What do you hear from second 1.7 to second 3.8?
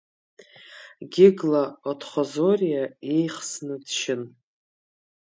Отхозориа еихсны